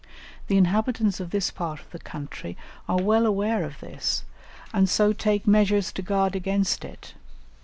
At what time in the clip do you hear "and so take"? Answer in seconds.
4.73-5.45